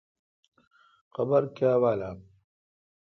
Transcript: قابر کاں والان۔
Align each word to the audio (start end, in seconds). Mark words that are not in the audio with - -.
قابر 1.13 1.43
کاں 1.55 1.75
والان۔ 1.81 2.17